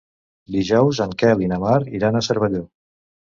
Dijous 0.53 1.01
en 1.05 1.13
Quel 1.19 1.45
i 1.47 1.51
na 1.53 1.59
Mar 1.65 1.75
iran 1.99 2.17
a 2.21 2.25
Cervelló. 2.31 2.63